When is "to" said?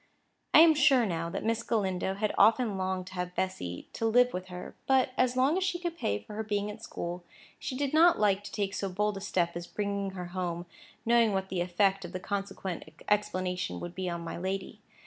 3.05-3.13, 3.93-4.07, 8.45-8.51